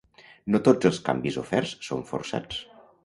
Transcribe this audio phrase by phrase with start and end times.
[0.53, 2.63] No tots els canvis oferts són forçats.